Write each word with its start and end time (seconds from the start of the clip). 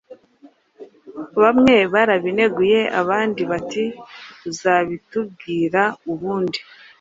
bamwe 1.41 1.75
barabineguye, 1.93 2.79
abandi 3.01 3.41
bati 3.51 3.85
‘Uzabitubwira 4.49 5.81
ubundi.’. 6.11 6.59